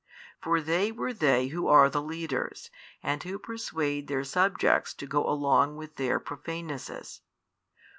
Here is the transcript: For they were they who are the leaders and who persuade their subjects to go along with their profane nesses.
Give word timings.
For 0.41 0.61
they 0.61 0.91
were 0.91 1.13
they 1.13 1.49
who 1.49 1.67
are 1.67 1.87
the 1.87 2.01
leaders 2.01 2.71
and 3.03 3.21
who 3.21 3.37
persuade 3.37 4.07
their 4.07 4.23
subjects 4.23 4.95
to 4.95 5.05
go 5.05 5.29
along 5.29 5.75
with 5.77 5.97
their 5.97 6.19
profane 6.19 6.65
nesses. 6.65 7.21